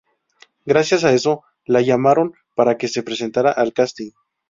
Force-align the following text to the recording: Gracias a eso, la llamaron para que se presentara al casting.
Gracias 0.65 1.03
a 1.03 1.13
eso, 1.13 1.43
la 1.63 1.81
llamaron 1.81 2.33
para 2.55 2.75
que 2.75 2.87
se 2.87 3.03
presentara 3.03 3.51
al 3.51 3.71
casting. 3.71 4.09